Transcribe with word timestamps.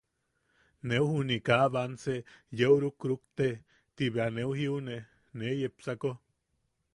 Neu 0.91 1.03
juni 1.09 1.37
kaa 1.47 1.67
banse 1.73 2.15
yeu 2.59 2.75
rukrukte 2.83 3.47
–ti 3.93 4.03
bea 4.13 4.27
neu 4.37 4.51
jiune 4.59 4.97
nee 5.37 5.55
yepsako. 5.61 6.11